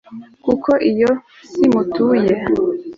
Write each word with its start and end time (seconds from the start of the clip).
kuko 0.45 0.71
iyo 0.91 1.11
si 1.49 1.65
mutuye 1.73 2.33